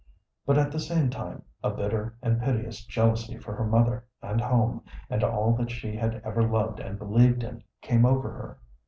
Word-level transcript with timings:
But 0.47 0.57
at 0.57 0.71
the 0.71 0.79
same 0.79 1.11
time 1.11 1.43
a 1.63 1.69
bitter 1.69 2.15
and 2.23 2.41
piteous 2.41 2.83
jealousy 2.85 3.37
for 3.37 3.53
her 3.53 3.67
mother 3.67 4.03
and 4.19 4.41
home, 4.41 4.81
and 5.11 5.23
all 5.23 5.53
that 5.57 5.69
she 5.69 5.95
had 5.95 6.23
ever 6.25 6.41
loved 6.41 6.79
and 6.79 6.97
believed 6.97 7.43
in, 7.43 7.61
came 7.83 8.03
over 8.03 8.31
her. 8.31 8.57